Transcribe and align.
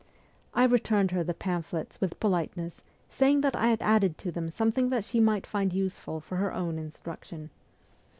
I 0.55 0.63
returned 0.63 1.11
her 1.11 1.23
the 1.23 1.35
pamphlets 1.35 2.01
with 2.01 2.19
politeness, 2.19 2.81
saying 3.11 3.41
that 3.41 3.55
I 3.55 3.67
had 3.67 3.83
added 3.83 4.17
to 4.17 4.31
them 4.31 4.49
something 4.49 4.89
that 4.89 5.05
she 5.05 5.19
might 5.19 5.45
find 5.45 5.71
useful 5.71 6.19
for 6.19 6.37
her 6.37 6.51
own 6.51 6.79
instruction. 6.79 7.51